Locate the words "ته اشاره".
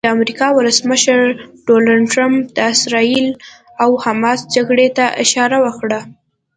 4.97-5.57